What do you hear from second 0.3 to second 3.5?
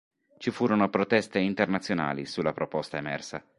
Ci furono proteste internazionali sulla proposta emersa.